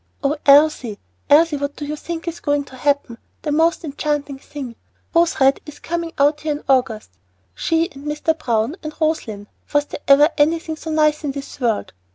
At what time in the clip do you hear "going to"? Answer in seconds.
2.39-2.75